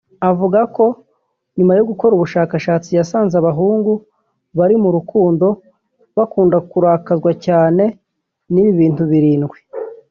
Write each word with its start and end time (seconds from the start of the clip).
avuga 0.29 0.59
ko 0.75 0.85
nyuma 1.55 1.73
yo 1.79 1.83
gukora 1.89 2.11
ubushakashatsi 2.15 2.89
yasanze 2.97 3.33
abahungu 3.37 3.93
bari 4.57 4.75
mu 4.83 4.89
rukundo 4.97 5.45
bakunda 6.17 6.57
kurakazwa 6.69 7.31
cyane 7.45 7.83
n’ibi 8.53 8.73
bintu 8.81 9.03
birindwi 9.11 9.59